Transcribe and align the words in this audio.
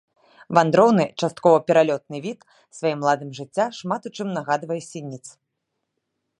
Вандроўны, 0.57 1.03
часткова 1.25 1.57
пералётны 1.67 2.17
від, 2.25 2.39
сваім 2.77 2.99
ладам 3.09 3.29
жыцця 3.41 3.65
шмат 3.81 4.01
у 4.11 4.13
чым 4.17 4.27
нагадвае 4.39 4.81
сініц. 4.91 5.25